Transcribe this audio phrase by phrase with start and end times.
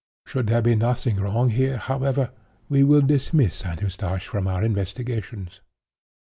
[0.25, 2.31] Should there be nothing wrong here, however,
[2.69, 3.81] we will dismiss St.
[3.81, 5.61] Eustache from our investigations.